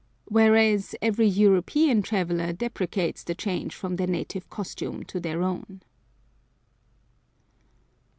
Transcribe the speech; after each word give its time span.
Whereas, 0.25 0.95
every 0.99 1.27
European 1.27 2.01
traveller 2.01 2.53
deprecates 2.53 3.23
the 3.23 3.35
change 3.35 3.75
from 3.75 3.97
their 3.97 4.07
native 4.07 4.49
costume 4.49 5.03
to 5.03 5.21
our 5.29 5.43
own. 5.43 5.83